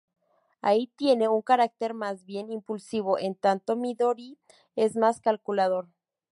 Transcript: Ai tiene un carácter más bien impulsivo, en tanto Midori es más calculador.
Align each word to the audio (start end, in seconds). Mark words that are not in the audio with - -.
Ai 0.63 0.87
tiene 0.95 1.27
un 1.27 1.43
carácter 1.43 1.93
más 1.93 2.25
bien 2.25 2.51
impulsivo, 2.51 3.19
en 3.19 3.35
tanto 3.35 3.75
Midori 3.75 4.39
es 4.75 4.95
más 4.95 5.21
calculador. 5.21 5.89